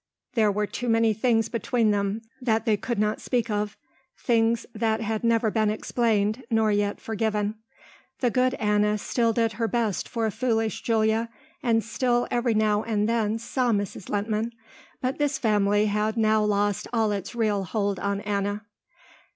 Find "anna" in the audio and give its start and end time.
8.55-8.97, 18.21-18.65